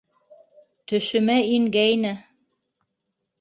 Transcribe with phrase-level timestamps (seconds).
[0.91, 2.15] Төшөмә ингәйне.